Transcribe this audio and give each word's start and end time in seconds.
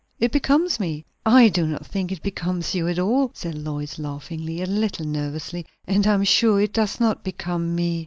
It 0.19 0.31
becomes 0.31 0.79
me." 0.79 1.05
"I 1.27 1.47
do 1.49 1.67
not 1.67 1.85
think 1.85 2.11
it 2.11 2.23
becomes 2.23 2.73
you 2.73 2.87
at 2.87 2.97
all," 2.97 3.29
said 3.35 3.53
Lois, 3.53 3.99
laughing 3.99 4.49
a 4.49 4.65
little 4.65 5.05
nervously, 5.05 5.63
"and 5.85 6.07
I 6.07 6.15
am 6.15 6.23
sure 6.23 6.59
it 6.59 6.73
does 6.73 6.99
not 6.99 7.23
become 7.23 7.75
me." 7.75 7.99